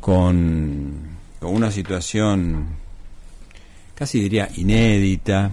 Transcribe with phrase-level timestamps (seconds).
[0.00, 2.66] con una situación
[3.98, 5.50] casi diría inédita,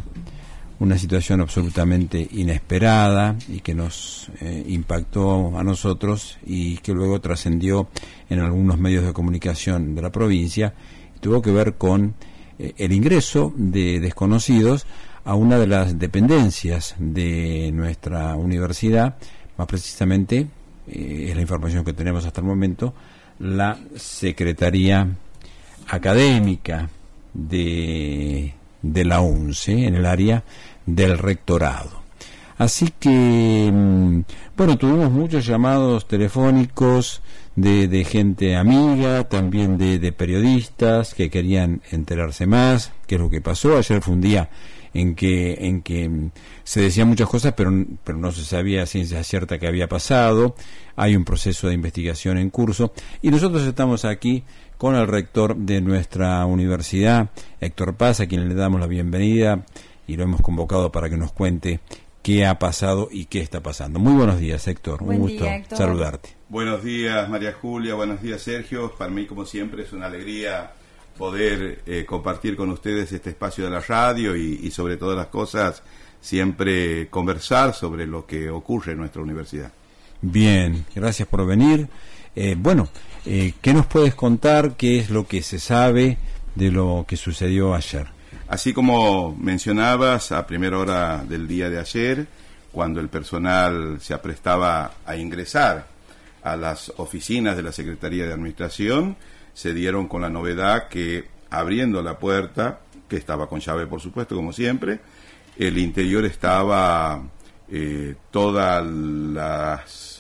[0.79, 7.87] una situación absolutamente inesperada y que nos eh, impactó a nosotros y que luego trascendió
[8.29, 10.75] en algunos medios de comunicación de la provincia,
[11.21, 12.13] tuvo que ver con
[12.59, 14.85] eh, el ingreso de desconocidos
[15.23, 19.15] a una de las dependencias de nuestra universidad,
[19.57, 20.47] más precisamente,
[20.87, 22.93] eh, es la información que tenemos hasta el momento,
[23.39, 25.07] la Secretaría
[25.87, 26.89] Académica
[27.33, 30.43] de, de la UNCE en el área
[30.85, 32.03] del rectorado.
[32.57, 34.21] Así que, mm,
[34.55, 37.21] bueno, tuvimos muchos llamados telefónicos
[37.55, 43.29] de, de gente amiga, también de, de, periodistas que querían enterarse más, qué es lo
[43.29, 43.77] que pasó.
[43.77, 44.49] Ayer fue un día
[44.95, 46.09] en que, en que
[46.63, 47.71] se decían muchas cosas, pero,
[48.03, 50.55] pero no se sabía ciencia cierta que había pasado.
[50.95, 54.43] Hay un proceso de investigación en curso y nosotros estamos aquí
[54.77, 57.29] con el rector de nuestra universidad,
[57.59, 59.65] Héctor Paz, a quien le damos la bienvenida
[60.07, 61.81] y lo hemos convocado para que nos cuente
[62.21, 63.99] qué ha pasado y qué está pasando.
[63.99, 65.03] Muy buenos días, Héctor.
[65.03, 66.29] Un gusto saludarte.
[66.47, 67.95] Buenos días, María Julia.
[67.95, 68.93] Buenos días, Sergio.
[68.97, 70.71] Para mí, como siempre, es una alegría
[71.17, 75.27] poder eh, compartir con ustedes este espacio de la radio y, y, sobre todas las
[75.27, 75.81] cosas,
[76.21, 79.71] siempre conversar sobre lo que ocurre en nuestra universidad.
[80.21, 81.87] Bien, gracias por venir.
[82.35, 82.89] Eh, bueno,
[83.25, 84.75] eh, ¿qué nos puedes contar?
[84.75, 86.17] ¿Qué es lo que se sabe
[86.55, 88.07] de lo que sucedió ayer?
[88.47, 92.27] Así como mencionabas a primera hora del día de ayer,
[92.71, 95.87] cuando el personal se aprestaba a ingresar
[96.43, 99.15] a las oficinas de la Secretaría de Administración,
[99.55, 104.35] se dieron con la novedad que abriendo la puerta, que estaba con llave por supuesto,
[104.35, 104.99] como siempre,
[105.57, 107.23] el interior estaba
[107.67, 110.15] eh, todas las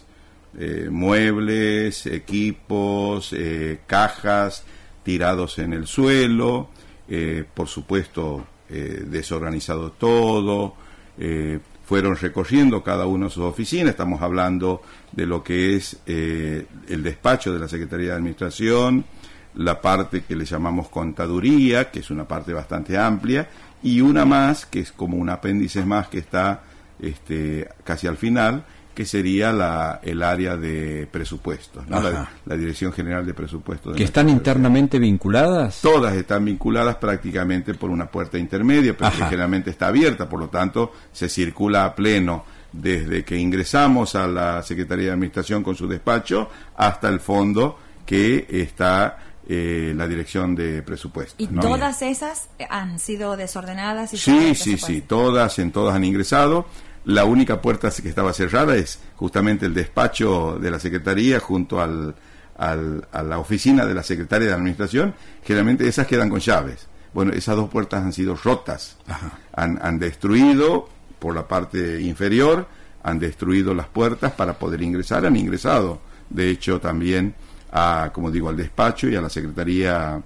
[0.57, 4.63] eh, muebles, equipos, eh, cajas
[5.03, 6.69] tirados en el suelo,
[7.09, 10.73] eh, por supuesto desorganizado todo,
[11.85, 14.81] fueron recorriendo cada uno sus oficinas, estamos hablando
[15.11, 19.05] de lo que es el despacho de la Secretaría de Administración,
[19.55, 23.47] la parte que le llamamos contaduría, que es una parte bastante amplia,
[23.83, 26.63] y una más, que es como un apéndice más que está
[26.99, 33.33] este, casi al final, que sería la, el área de presupuestos, la, Dirección General de
[33.33, 33.95] Presupuestos.
[33.95, 35.81] ¿Que están internamente vinculadas?
[35.81, 40.47] Todas están vinculadas prácticamente por una puerta intermedia, pero que generalmente está abierta, por lo
[40.47, 45.87] tanto se circula a pleno desde que ingresamos a la Secretaría de Administración con su
[45.87, 51.35] despacho hasta el fondo que está eh, la dirección de presupuestos.
[51.37, 54.13] ¿Y todas esas han sido desordenadas?
[54.13, 56.65] Y sí, sí, sí, todas, en todas han ingresado.
[57.05, 62.15] La única puerta que estaba cerrada es justamente el despacho de la Secretaría junto al,
[62.57, 65.13] a la oficina de la Secretaria de Administración.
[65.43, 66.87] Generalmente esas quedan con llaves.
[67.13, 68.97] Bueno, esas dos puertas han sido rotas.
[69.53, 70.89] Han, han destruido
[71.19, 72.67] por la parte inferior,
[73.03, 75.25] han destruido las puertas para poder ingresar.
[75.25, 77.35] Han ingresado, de hecho, también
[77.77, 80.21] a, como digo, al despacho y a la Secretaría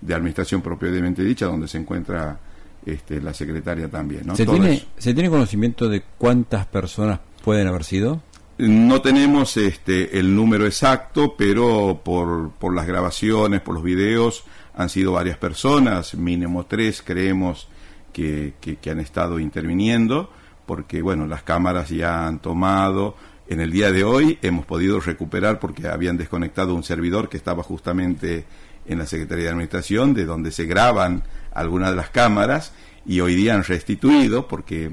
[0.00, 2.38] de Administración propiamente dicha, donde se encuentra
[2.84, 4.26] este, la secretaria también.
[4.26, 4.36] ¿no?
[4.36, 8.20] ¿Se, tiene, ¿Se tiene conocimiento de cuántas personas pueden haber sido?
[8.58, 14.44] No tenemos este, el número exacto, pero por, por las grabaciones, por los videos,
[14.74, 17.68] han sido varias personas, mínimo tres creemos
[18.12, 20.30] que, que, han estado interviniendo,
[20.66, 23.16] porque bueno, las cámaras ya han tomado.
[23.50, 27.64] En el día de hoy hemos podido recuperar porque habían desconectado un servidor que estaba
[27.64, 28.44] justamente
[28.86, 32.72] en la Secretaría de Administración, de donde se graban algunas de las cámaras
[33.04, 34.92] y hoy día han restituido porque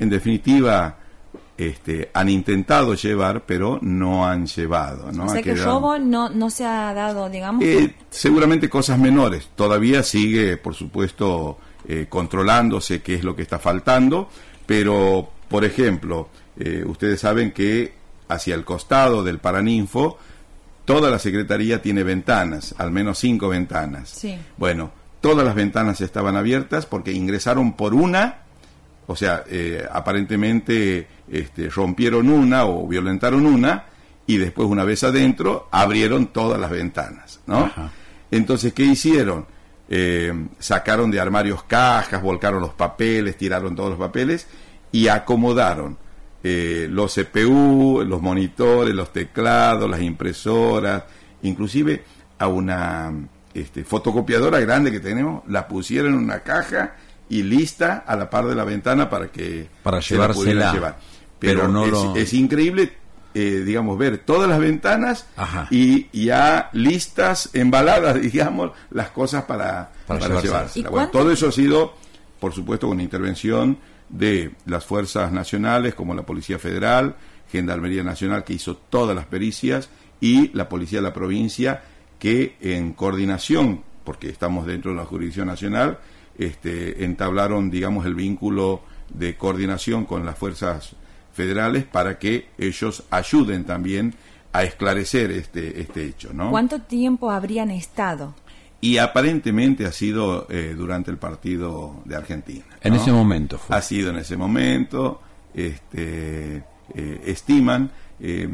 [0.00, 0.98] en definitiva
[1.56, 5.12] este, han intentado llevar pero no han llevado.
[5.12, 5.26] ¿no?
[5.26, 7.62] O sea que el robo no, no se ha dado, digamos.
[7.62, 9.50] Eh, seguramente cosas menores.
[9.54, 14.28] Todavía sigue, por supuesto, eh, controlándose qué es lo que está faltando,
[14.66, 17.94] pero, por ejemplo, eh, ustedes saben que
[18.28, 20.18] hacia el costado del Paraninfo,
[20.84, 24.08] toda la Secretaría tiene ventanas, al menos cinco ventanas.
[24.10, 24.36] Sí.
[24.56, 24.90] Bueno,
[25.20, 28.38] todas las ventanas estaban abiertas porque ingresaron por una,
[29.06, 33.86] o sea, eh, aparentemente este, rompieron una o violentaron una
[34.26, 37.70] y después una vez adentro abrieron todas las ventanas, ¿no?
[38.30, 39.46] Entonces, ¿qué hicieron?
[39.88, 44.46] Eh, sacaron de armarios cajas, volcaron los papeles, tiraron todos los papeles
[44.90, 45.98] y acomodaron
[46.42, 51.04] eh, los CPU, los monitores, los teclados, las impresoras,
[51.42, 52.04] inclusive
[52.38, 53.12] a una
[53.54, 56.96] este, fotocopiadora grande que tenemos, la pusieron en una caja
[57.28, 60.28] y lista a la par de la ventana para que para se la
[60.72, 60.98] llevar.
[61.38, 62.92] Pero, no es, increíble
[63.34, 65.66] eh, digamos, ver todas las ventanas Ajá.
[65.70, 70.42] y ya listas, embaladas, digamos, las cosas para, Para para, llevárselas.
[70.44, 70.78] llevarse.
[70.80, 71.94] ¿Y Bueno, cuánto- todo eso ha sido,
[72.38, 73.78] por supuesto, con intervención
[74.12, 77.16] de las fuerzas nacionales, como la Policía Federal,
[77.50, 81.82] Gendarmería Nacional, que hizo todas las pericias, y la Policía de la Provincia,
[82.20, 85.98] que en coordinación, porque estamos dentro de la jurisdicción nacional,
[86.38, 90.94] este, entablaron, digamos, el vínculo de coordinación con las fuerzas
[91.32, 94.14] federales para que ellos ayuden también
[94.52, 96.50] a esclarecer este, este hecho, ¿no?
[96.50, 98.34] ¿Cuánto tiempo habrían estado?
[98.82, 102.64] Y aparentemente ha sido eh, durante el partido de Argentina.
[102.80, 103.76] En ese momento fue.
[103.76, 105.22] Ha sido en ese momento,
[105.54, 108.48] este, eh, estiman, eh,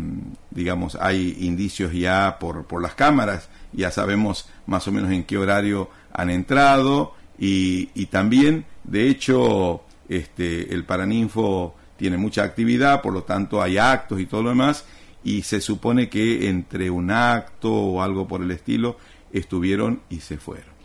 [0.50, 5.38] digamos, hay indicios ya por, por las cámaras, ya sabemos más o menos en qué
[5.38, 13.14] horario han entrado y, y también, de hecho, este, el Paraninfo tiene mucha actividad, por
[13.14, 14.84] lo tanto hay actos y todo lo demás,
[15.24, 18.98] y se supone que entre un acto o algo por el estilo
[19.32, 20.76] estuvieron y se fueron.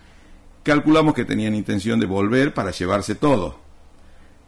[0.64, 3.58] Calculamos que tenían intención de volver para llevarse todo,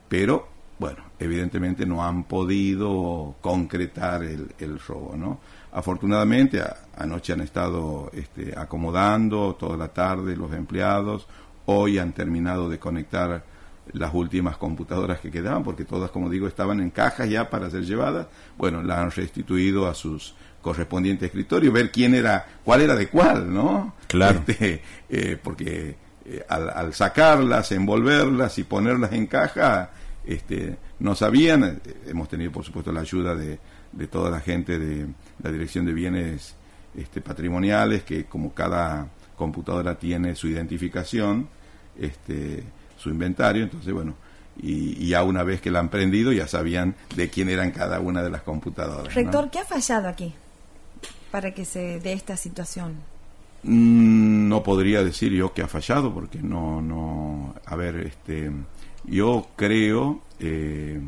[0.07, 0.47] pero
[0.79, 5.39] bueno, evidentemente no han podido concretar el, robo, ¿no?
[5.71, 11.27] Afortunadamente a- anoche han estado este, acomodando toda la tarde los empleados,
[11.65, 13.43] hoy han terminado de conectar
[13.93, 17.85] las últimas computadoras que quedaban, porque todas, como digo, estaban en cajas ya para ser
[17.85, 18.27] llevadas,
[18.57, 20.33] bueno, las han restituido a sus
[20.65, 23.93] correspondientes escritorios, ver quién era, cuál era de cuál, ¿no?
[24.07, 24.43] Claro.
[24.47, 25.95] Este, eh, porque
[26.25, 29.91] eh, al, al sacarlas, envolverlas y ponerlas en caja,
[30.25, 31.81] este, no sabían.
[32.07, 33.59] hemos tenido, por supuesto, la ayuda de,
[33.91, 35.05] de toda la gente de
[35.43, 36.55] la Dirección de Bienes
[36.95, 41.47] este, Patrimoniales, que como cada computadora tiene su identificación,
[41.95, 42.63] este,
[42.97, 44.15] su inventario, entonces, bueno,
[44.59, 47.99] y, y ya una vez que la han prendido, ya sabían de quién eran cada
[47.99, 49.15] una de las computadoras.
[49.15, 49.21] ¿no?
[49.21, 50.33] Rector, ¿qué ha fallado aquí
[51.35, 52.93] para que se dé esta situación?
[53.63, 58.49] Mm, No podría decir yo que ha fallado porque no, no, a ver, este,
[59.03, 61.01] yo creo eh,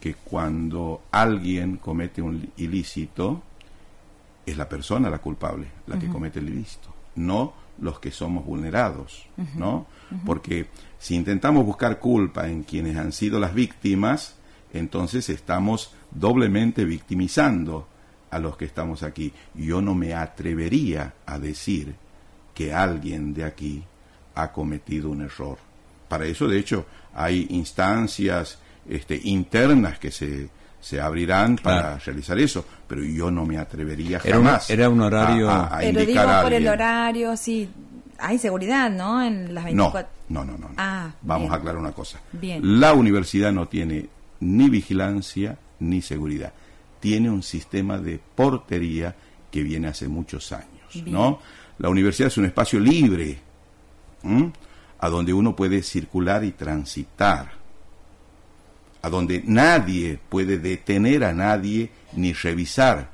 [0.00, 3.40] que cuando alguien comete un ilícito
[4.44, 9.26] es la persona la culpable, la que comete el ilícito, no los que somos vulnerados,
[9.54, 9.86] ¿no?
[10.26, 10.66] Porque
[10.98, 14.34] si intentamos buscar culpa en quienes han sido las víctimas,
[14.72, 17.86] entonces estamos doblemente victimizando
[18.30, 19.32] a los que estamos aquí.
[19.54, 21.94] Yo no me atrevería a decir
[22.54, 23.84] que alguien de aquí
[24.34, 25.58] ha cometido un error.
[26.08, 28.58] Para eso, de hecho, hay instancias
[28.88, 30.48] este, internas que se,
[30.80, 32.00] se abrirán para Claro.
[32.06, 35.76] realizar eso, pero yo no me atrevería Era una- jamás era un horario- a, a-
[35.76, 37.68] a Pero digo por el horario, sí,
[38.18, 39.22] hay seguridad, ¿no?
[39.22, 40.10] En las No, 24...
[40.30, 40.68] no, no, no.
[40.68, 40.74] no.
[40.78, 41.52] Ah, Vamos bien.
[41.52, 42.18] a aclarar una cosa.
[42.32, 42.80] Bien.
[42.80, 44.08] La universidad no tiene
[44.40, 46.52] ni vigilancia ni seguridad.
[47.00, 49.14] Tiene un sistema de portería
[49.50, 51.12] que viene hace muchos años, Bien.
[51.12, 51.40] ¿no?
[51.78, 53.38] La universidad es un espacio libre,
[54.22, 54.52] ¿m?
[54.98, 57.52] a donde uno puede circular y transitar,
[59.00, 63.10] a donde nadie puede detener a nadie ni revisar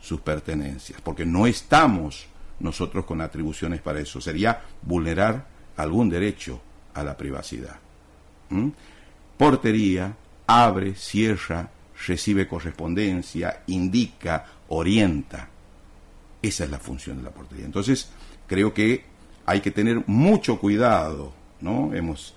[0.00, 2.26] sus pertenencias, porque no estamos
[2.60, 4.20] nosotros con atribuciones para eso.
[4.20, 5.46] Sería vulnerar
[5.76, 6.60] algún derecho
[6.94, 7.76] a la privacidad.
[8.50, 8.68] ¿Mm?
[9.36, 10.14] Portería
[10.46, 11.70] abre, cierra,
[12.06, 15.48] recibe correspondencia, indica, orienta.
[16.40, 17.64] Esa es la función de la portería.
[17.64, 18.10] Entonces,
[18.46, 19.04] creo que
[19.46, 21.94] hay que tener mucho cuidado, ¿no?
[21.94, 22.34] Hemos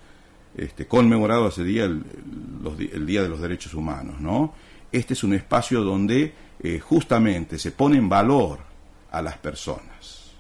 [0.56, 4.54] este, conmemorado ese día el Día de los Derechos Humanos, ¿no?
[4.92, 8.60] Este es un espacio donde eh, justamente se pone en valor
[9.12, 10.32] a las personas.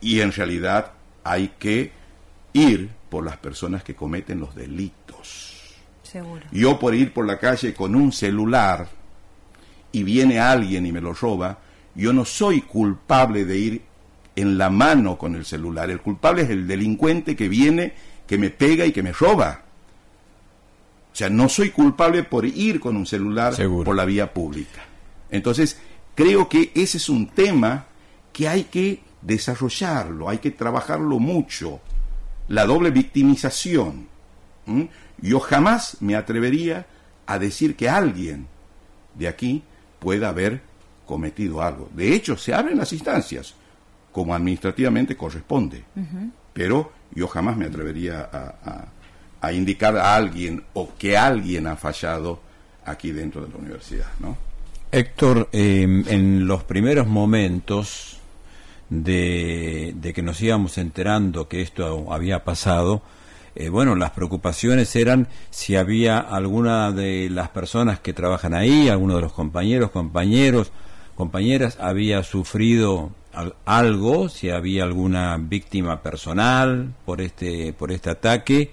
[0.00, 1.92] Y en realidad hay que
[2.52, 5.61] ir por las personas que cometen los delitos.
[6.12, 6.42] Seguro.
[6.52, 8.86] Yo por ir por la calle con un celular
[9.92, 11.58] y viene alguien y me lo roba,
[11.94, 13.82] yo no soy culpable de ir
[14.36, 15.90] en la mano con el celular.
[15.90, 17.94] El culpable es el delincuente que viene,
[18.26, 19.62] que me pega y que me roba.
[21.12, 23.84] O sea, no soy culpable por ir con un celular Seguro.
[23.84, 24.82] por la vía pública.
[25.30, 25.78] Entonces,
[26.14, 27.86] creo que ese es un tema
[28.32, 31.80] que hay que desarrollarlo, hay que trabajarlo mucho.
[32.48, 34.08] La doble victimización.
[35.22, 36.84] Yo jamás me atrevería
[37.26, 38.46] a decir que alguien
[39.14, 39.62] de aquí
[40.00, 40.60] pueda haber
[41.06, 41.88] cometido algo.
[41.94, 43.54] De hecho, se abren las instancias,
[44.12, 45.84] como administrativamente corresponde.
[46.52, 48.88] Pero yo jamás me atrevería a, a-
[49.40, 52.40] a indicar a alguien o que alguien ha fallado
[52.84, 54.36] aquí dentro de la universidad, ¿no?
[54.92, 58.18] Héctor, eh, en los primeros momentos
[58.90, 63.02] de, de que nos íbamos enterando que esto había pasado,
[63.54, 69.16] eh, bueno, las preocupaciones eran si había alguna de las personas que trabajan ahí, alguno
[69.16, 70.72] de los compañeros, compañeros,
[71.14, 73.10] compañeras había sufrido
[73.64, 78.70] algo, si había alguna víctima personal por este por este ataque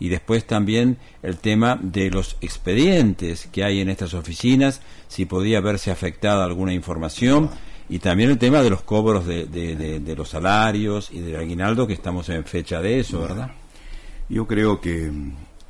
[0.00, 5.60] y después también el tema de los expedientes que hay en estas oficinas, si podía
[5.60, 7.50] verse afectada alguna información
[7.88, 11.94] y también el tema de los cobros de, de, los salarios y del aguinaldo, que
[11.94, 13.50] estamos en fecha de eso, ¿verdad?
[14.28, 15.10] Yo creo que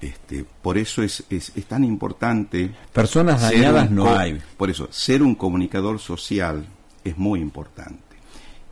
[0.01, 2.73] este, por eso es, es, tan importante.
[2.93, 4.41] Personas dañadas no hay.
[4.57, 6.67] Por eso, ser un comunicador social
[7.05, 8.17] es muy importante.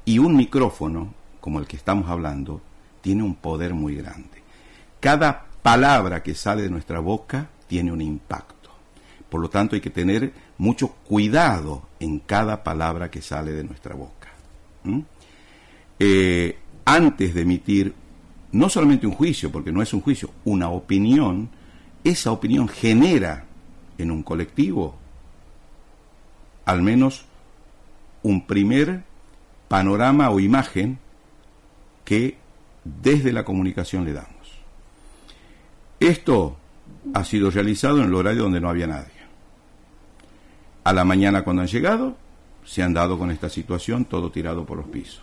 [0.05, 2.61] Y un micrófono, como el que estamos hablando,
[3.01, 4.43] tiene un poder muy grande.
[5.01, 8.71] Cada palabra que sale de nuestra boca tiene un impacto.
[9.29, 13.95] Por lo tanto, hay que tener mucho cuidado en cada palabra que sale de nuestra
[13.95, 14.29] boca.
[15.99, 17.95] Eh, antes de emitir
[18.57, 21.51] no solamente un juicio, porque no es un juicio, una opinión,
[22.05, 23.45] esa opinión genera
[23.99, 24.97] en un colectivo
[26.65, 27.27] al menos
[28.23, 29.05] un primer
[29.69, 30.99] panorama o imagen
[32.05, 32.39] que
[32.85, 34.31] desde la comunicación le damos.
[36.01, 36.57] Esto
[37.15, 39.13] ha sido realizado en el horario donde no había nadie.
[40.85, 42.17] A la mañana cuando han llegado,
[42.65, 45.23] se han dado con esta situación, todo tirado por los pisos.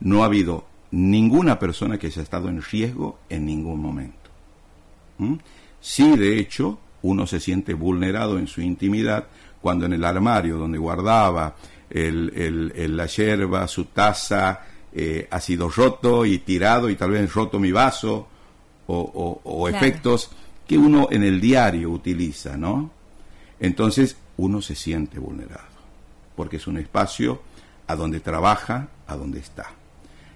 [0.00, 4.30] No ha habido ninguna persona que haya estado en riesgo en ningún momento.
[5.18, 5.34] ¿Mm?
[5.80, 9.28] Sí, de hecho, uno se siente vulnerado en su intimidad
[9.60, 11.54] cuando en el armario donde guardaba
[11.90, 14.60] la yerba, su taza,
[14.92, 18.26] eh, ha sido roto y tirado y tal vez roto mi vaso
[18.86, 20.30] o, efectos
[20.66, 22.90] que uno en el diario utiliza, ¿no?
[23.60, 25.70] Entonces uno se siente vulnerado
[26.34, 27.42] porque es un espacio
[27.86, 29.70] a donde trabaja, a donde está.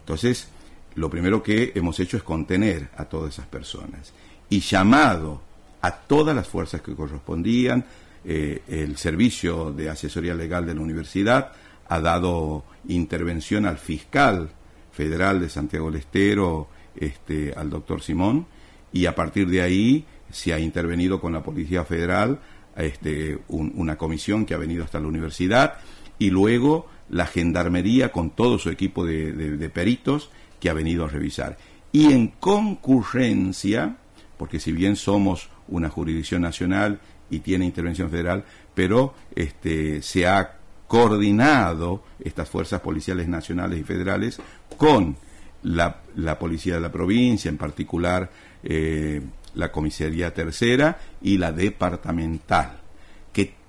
[0.05, 0.49] Entonces,
[0.97, 4.13] lo primero que hemos hecho es contener a todas esas personas
[4.51, 5.41] y llamado
[5.81, 7.85] a todas las fuerzas que correspondían.
[8.23, 11.53] Eh, el servicio de asesoría legal de la universidad
[11.89, 14.51] ha dado intervención al fiscal
[14.93, 18.47] federal de Santiago del Estero, este, al doctor Simón,
[18.93, 22.41] y a partir de ahí se ha intervenido con la Policía Federal,
[22.77, 25.79] este, una comisión que ha venido hasta la universidad,
[26.19, 30.31] y luego la Gendarmería con todo su equipo de, peritos
[30.61, 31.57] que ha venido a revisar.
[31.93, 33.97] Y en concurrencia,
[34.37, 38.45] porque si bien somos una jurisdicción nacional y tiene intervención federal,
[38.75, 40.59] pero este, se ha
[40.89, 44.39] coordinado estas fuerzas policiales nacionales y federales
[44.77, 45.17] con
[45.63, 46.01] la,
[46.39, 48.31] policía de la provincia, en particular
[48.63, 49.23] eh,
[49.55, 52.84] la comisaría tercera y la departamental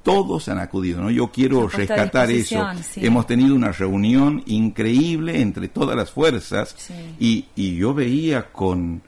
[0.06, 1.10] todos han acudido, ¿no?
[1.10, 2.64] Yo quiero rescatar eso.
[2.98, 6.76] Hemos tenido una reunión increíble entre todas las fuerzas
[7.20, 9.02] y, y, yo veía con,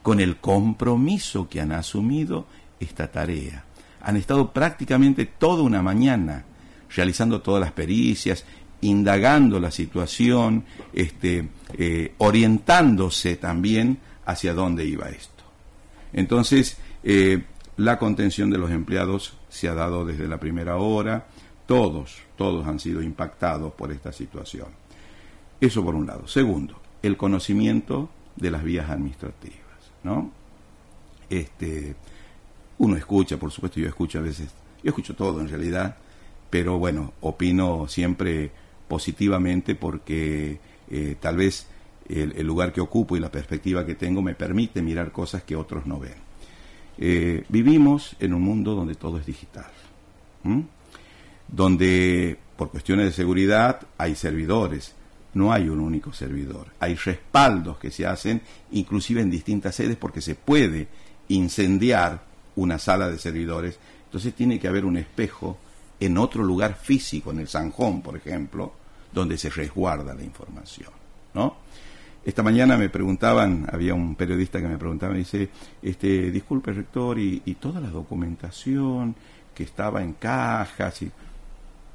[0.00, 2.46] con el compromiso que han asumido
[2.80, 3.64] esta tarea.
[4.00, 6.46] Han estado prácticamente toda una mañana
[6.96, 8.46] realizando todas las pericias,
[8.80, 15.44] indagando la situación, este, eh, orientándose también hacia dónde iba esto.
[16.14, 17.42] Entonces, eh,
[17.76, 21.26] la contención de los empleados se ha dado desde la primera hora,
[21.66, 24.68] todos, todos han sido impactados por esta situación.
[25.60, 26.26] Eso por un lado.
[26.26, 29.58] Segundo, el conocimiento de las vías administrativas,
[30.02, 30.30] ¿no?
[31.28, 31.94] Este,
[32.78, 34.50] uno escucha, por supuesto, yo escucho a veces,
[34.82, 35.96] yo escucho todo en realidad,
[36.48, 38.50] pero bueno, opino siempre
[38.88, 40.58] positivamente porque
[40.90, 41.68] eh, tal vez
[42.08, 45.86] el, lugar que ocupo y la perspectiva que tengo me permite mirar cosas que otros
[45.86, 46.29] no ven.
[47.02, 49.70] Eh, vivimos en un mundo donde todo es digital,
[51.48, 54.94] donde por cuestiones de seguridad hay servidores,
[55.32, 58.42] no hay un único servidor, hay respaldos que se hacen
[58.72, 60.88] inclusive en distintas sedes porque se puede
[61.28, 62.22] incendiar
[62.56, 65.56] una sala de servidores, entonces tiene que haber un espejo
[66.00, 68.74] en otro lugar físico, en el Sanjón, por ejemplo,
[69.10, 70.90] donde se resguarda la información,
[71.32, 71.56] ¿no?
[72.22, 75.48] Esta mañana me preguntaban, había un periodista que me preguntaba, me dice,
[75.80, 79.14] este, disculpe rector, y, toda la documentación
[79.54, 81.10] que estaba en cajas, y,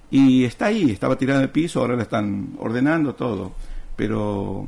[0.09, 3.53] y está ahí, estaba tirada en el piso, ahora la están ordenando todo,
[3.95, 4.67] pero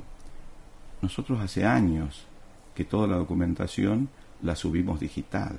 [1.01, 2.25] nosotros hace años
[2.75, 4.09] que toda la documentación
[4.43, 5.57] la subimos digital.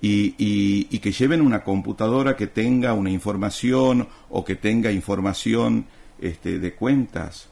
[0.00, 5.86] Y, y, y, que lleven una computadora que tenga una información o que tenga información
[6.20, 7.51] este, de cuentas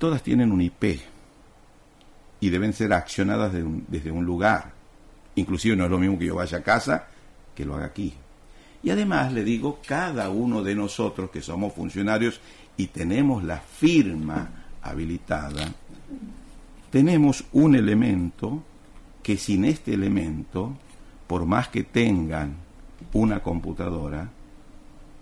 [0.00, 0.98] todas tienen un IP
[2.40, 4.72] y deben ser accionadas desde un lugar.
[5.36, 7.06] Inclusive no es lo mismo que yo vaya a casa
[7.54, 8.14] que lo haga aquí.
[8.82, 12.40] Y además le digo, cada uno de nosotros que somos funcionarios
[12.78, 14.48] y tenemos la firma
[14.80, 15.70] habilitada,
[16.90, 18.64] tenemos un elemento
[19.22, 20.74] que sin este elemento,
[21.26, 22.54] por más que tengan
[23.12, 24.30] una computadora,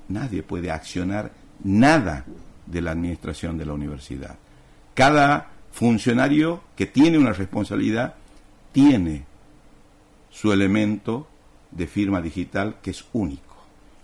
[0.09, 1.33] nadie puede accionar
[1.65, 2.25] nada
[2.65, 4.39] de la administración de la universidad.
[4.99, 8.17] Cada funcionario que tiene una responsabilidad
[8.73, 9.27] tiene
[10.29, 11.29] su elemento
[11.71, 13.55] de firma digital que es único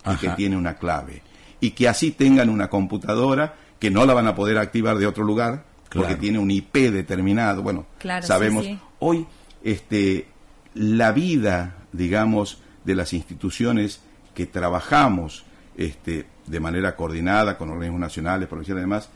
[0.06, 1.22] y que tiene una clave.
[1.58, 5.24] Y que así tengan una computadora que no la van a poder activar de otro
[5.24, 7.64] lugar porque tiene un IP determinado.
[7.64, 7.86] Bueno,
[8.22, 8.64] sabemos,
[9.00, 9.26] hoy
[9.64, 10.28] este,
[10.74, 14.00] la vida, digamos, de las instituciones
[14.32, 15.44] que trabajamos
[15.76, 19.08] este, de manera coordinada con organismos nacionales, provinciales y demás,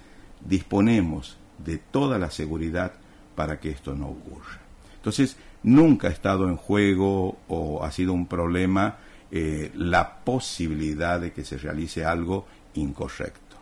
[0.44, 2.92] disponemos de toda la seguridad
[3.34, 4.58] para que esto no ocurra.
[4.96, 8.96] Entonces, nunca ha estado en juego o ha sido un problema
[9.30, 13.56] eh, la posibilidad de que se realice algo incorrecto.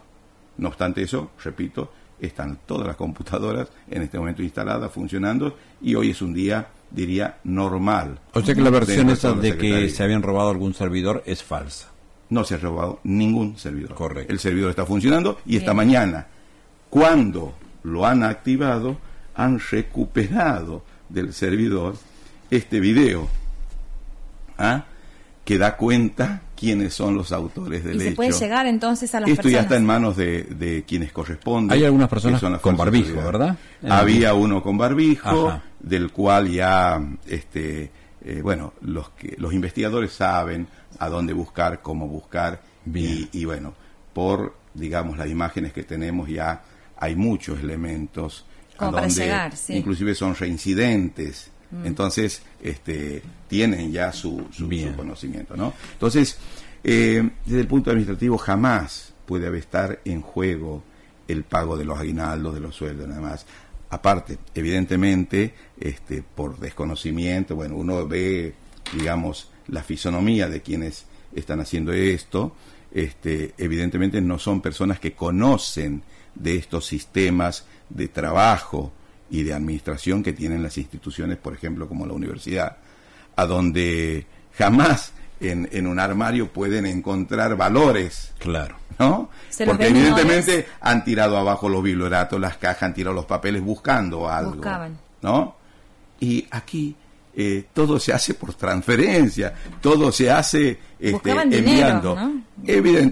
[0.58, 6.10] No obstante eso, repito, están todas las computadoras en este momento instaladas, funcionando, y hoy
[6.10, 8.18] es un día, diría, normal.
[8.32, 11.88] O sea que la versión esa de que se habían robado algún servidor es falsa.
[12.30, 13.94] No se ha robado ningún servidor.
[13.94, 14.32] Correcto.
[14.32, 16.26] El servidor está funcionando y esta mañana,
[16.88, 17.54] cuando
[17.86, 18.98] lo han activado,
[19.36, 21.94] han recuperado del servidor
[22.50, 23.28] este video
[24.58, 24.84] ¿ah?
[25.44, 29.30] que da cuenta quiénes son los autores del y se puede llegar entonces a las
[29.30, 31.70] Esto ya está en manos de, de quienes corresponden.
[31.70, 33.56] Hay algunas personas con barbijo, ¿verdad?
[33.88, 37.92] Había uno con barbijo, del cual ya, este,
[38.24, 40.66] eh, bueno, los, que, los investigadores saben
[40.98, 42.62] a dónde buscar, cómo buscar,
[42.92, 43.74] y, y, bueno,
[44.12, 46.62] por, digamos, las imágenes que tenemos ya
[46.96, 48.44] hay muchos elementos
[48.76, 51.50] como para llegar, inclusive son reincidentes.
[51.70, 51.86] Mm.
[51.86, 55.72] Entonces, este, tienen ya su, su, conocimiento, ¿no?
[55.92, 56.38] Entonces,
[56.84, 60.84] eh, desde el punto administrativo jamás puede haber estar en juego
[61.26, 63.46] el pago de los aguinaldos, de los sueldos, nada más.
[63.90, 68.54] Aparte, evidentemente, este, por desconocimiento, bueno, uno ve,
[68.92, 72.54] digamos, la fisonomía de quienes están haciendo esto,
[72.92, 76.02] este, evidentemente no son personas que conocen
[76.36, 78.92] de estos sistemas de trabajo
[79.30, 82.76] y de administración que tienen las instituciones, por ejemplo, como la universidad,
[83.34, 88.32] a donde jamás en, en un armario pueden encontrar valores.
[88.38, 88.76] Claro.
[88.98, 89.28] ¿No?
[89.66, 94.52] Porque evidentemente han tirado abajo los biblioratos, las cajas, han tirado los papeles buscando algo.
[94.52, 94.98] Buscaban.
[95.20, 95.56] ¿No?
[96.18, 96.96] Y aquí
[97.38, 102.14] eh, todo se hace por transferencia, todo se hace este, enviando.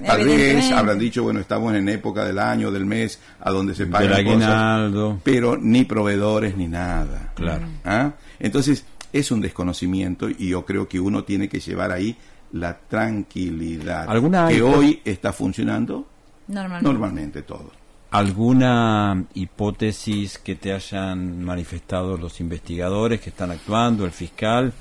[0.07, 3.85] tal vez habrán dicho, bueno, estamos en época del año, del mes, a donde se
[3.87, 7.33] pagan cosas, pero ni proveedores ni nada.
[7.35, 7.67] Claro.
[7.85, 8.13] ¿Ah?
[8.39, 12.17] Entonces, es un desconocimiento y yo creo que uno tiene que llevar ahí
[12.53, 14.09] la tranquilidad
[14.49, 16.07] que hoy está funcionando
[16.49, 17.84] normalmente, normalmente todo.
[18.15, 24.73] ¿Alguna hipótesis que te hayan manifestado los investigadores que están actuando, el fiscal,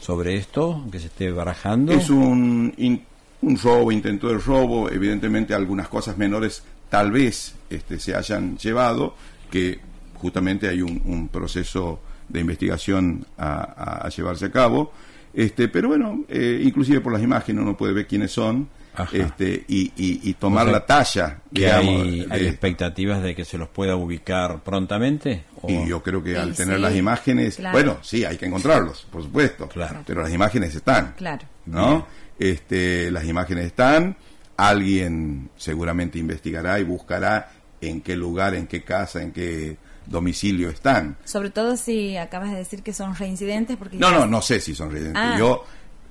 [0.00, 1.90] sobre esto, que se esté barajando?
[1.90, 2.72] Es un,
[3.42, 9.16] un robo, intento de robo, evidentemente algunas cosas menores tal vez este, se hayan llevado,
[9.50, 9.80] que
[10.14, 14.92] justamente hay un, proceso de investigación a, llevarse a cabo,
[15.34, 18.68] este, pero bueno, eh, inclusive por las imágenes uno puede ver quiénes son,
[19.12, 21.40] este, y, tomar la talla.
[21.54, 25.44] hay, expectativas de que se los pueda ubicar prontamente?
[25.66, 29.68] Y yo creo que al tener las imágenes, bueno, sí, hay que encontrarlos, por supuesto,
[29.68, 30.02] claro.
[30.06, 31.14] pero las imágenes están.
[31.16, 31.44] Claro.
[31.66, 32.06] ¿No?
[32.38, 34.16] Este, las imágenes están,
[34.56, 41.16] alguien seguramente investigará y buscará en qué lugar, en qué casa, en qué domicilio están.
[41.24, 43.76] Sobre todo si acabas de decir que son reincidentes.
[43.76, 45.22] porque No, no, no sé si son reincidentes.
[45.24, 45.36] Ah.
[45.38, 45.64] Yo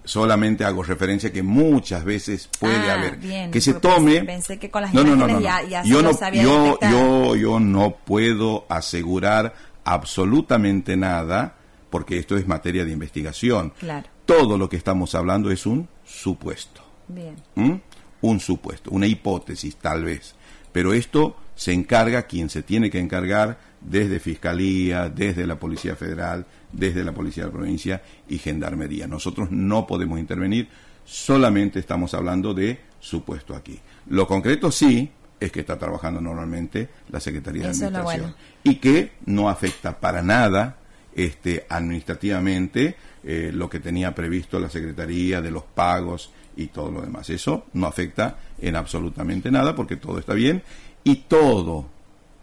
[0.06, 3.52] solamente hago referencia que muchas veces puede ah, haber.
[3.52, 5.40] que se tome pensé que con las no, no, no, no,
[5.84, 11.56] yo no yo, yo yo no puedo asegurar absolutamente nada
[11.90, 13.74] porque esto es materia de investigación.
[13.80, 14.08] Claro.
[14.26, 16.82] todo lo que estamos hablando es un supuesto.
[17.08, 17.36] Bien.
[17.56, 17.76] ¿Mm?
[18.22, 20.36] un supuesto una hipótesis tal vez.
[20.72, 26.46] Pero esto se encarga quien se tiene que encargar desde Fiscalía, desde la Policía Federal,
[26.72, 29.08] desde la Policía de la Provincia y Gendarmería.
[29.08, 30.68] Nosotros no podemos intervenir,
[31.06, 33.80] solamente estamos hablando de supuesto aquí.
[34.08, 39.50] Lo concreto sí es que está trabajando normalmente la Secretaría de Administración y que no
[39.50, 40.78] afecta para nada
[41.14, 47.02] este, administrativamente eh, lo que tenía previsto la Secretaría de los pagos y todo lo
[47.02, 47.30] demás.
[47.30, 50.64] Eso no afecta en absolutamente nada porque todo está bien
[51.06, 51.86] y todo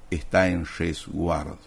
[0.08, 1.58] está en resguardo,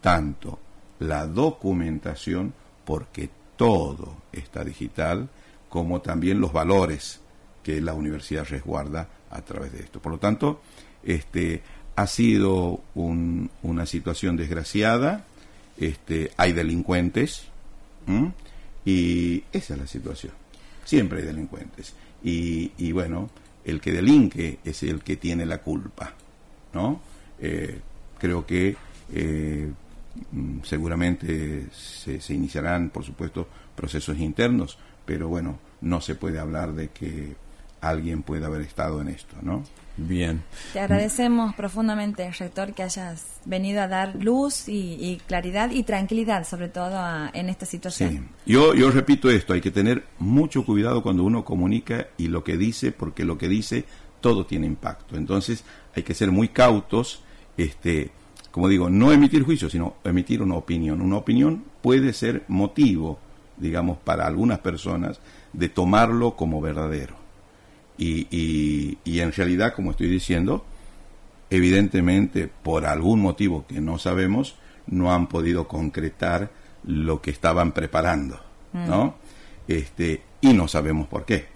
[0.00, 0.58] tanto
[0.98, 5.28] la documentación, porque todo está digital,
[5.68, 7.20] como también los valores
[7.62, 10.00] que la universidad resguarda a través de esto.
[10.00, 10.62] Por lo tanto,
[11.04, 11.62] este,
[11.96, 15.26] ha sido una situación desgraciada,
[15.76, 17.44] este, hay delincuentes,
[18.86, 20.32] y esa es la situación.
[20.84, 21.94] Siempre hay delincuentes.
[22.22, 23.28] Y, y, bueno,
[23.66, 26.14] el que delinque es el que tiene la culpa,
[26.72, 27.00] ¿no?
[27.40, 27.80] Eh,
[28.16, 28.76] creo que
[29.12, 29.70] eh,
[30.30, 36.74] mm, seguramente se, se, iniciarán, por supuesto, procesos internos, pero bueno, no se puede hablar
[36.74, 37.34] de que
[37.80, 39.64] alguien pueda haber estado en esto, ¿no?
[39.96, 40.42] Bien.
[40.72, 46.68] Te agradecemos profundamente, rector, que hayas venido a dar luz y, claridad y tranquilidad, sobre
[46.68, 46.98] todo
[47.32, 48.10] en esta situación.
[48.10, 48.52] Sí.
[48.52, 52.56] Yo, yo repito esto, hay que tener mucho cuidado cuando uno comunica y lo que
[52.56, 53.84] dice, porque lo que dice
[54.20, 55.16] todo tiene impacto.
[55.16, 57.22] Entonces hay que ser muy cautos,
[57.56, 58.10] este,
[58.50, 61.00] como digo, no emitir juicio, sino emitir una opinión.
[61.00, 63.18] Una opinión puede ser motivo,
[63.56, 65.20] digamos, para algunas personas
[65.52, 67.25] de tomarlo como verdadero
[67.98, 70.64] y, y, en realidad, como estoy diciendo,
[71.50, 74.56] evidentemente por algún motivo que no sabemos,
[74.86, 76.50] no han podido concretar
[76.84, 78.40] lo que estaban preparando,
[78.72, 78.86] mm.
[78.86, 79.16] ¿no?
[79.66, 81.46] Este, y no sabemos por qué.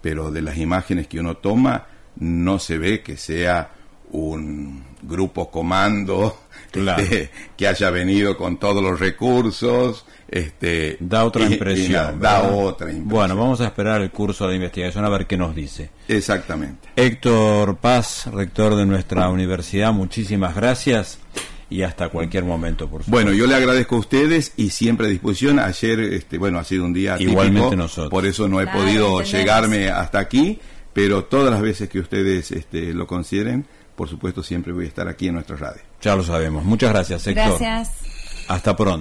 [0.00, 1.86] Pero de las imágenes que uno toma,
[2.16, 3.70] no se ve que sea
[4.12, 6.38] un grupo comando
[6.72, 10.04] este, que haya venido con todos los recursos.
[10.28, 12.20] Este, da otra impresión.
[12.20, 13.08] da otra impresión.
[13.08, 15.90] Bueno, vamos a esperar el curso de investigación a ver qué nos dice.
[16.06, 16.88] Exactamente.
[16.94, 21.18] Héctor Paz, rector de nuestra universidad, muchísimas gracias
[21.68, 23.10] y hasta cualquier momento, por supuesto.
[23.10, 25.58] Bueno, yo le agradezco a ustedes y siempre a disposición.
[25.58, 28.10] Ayer, este, bueno, ha sido un día Igualmente nosotros.
[28.10, 30.58] por eso no he podido llegarme hasta aquí,
[30.92, 33.66] pero todas las veces que ustedes este, lo consideren,
[34.00, 35.82] por supuesto, siempre voy a estar aquí en nuestra radio.
[36.00, 36.64] Ya lo sabemos.
[36.64, 37.60] Muchas gracias, Héctor.
[37.60, 37.90] Gracias.
[38.48, 38.98] Hasta pronto.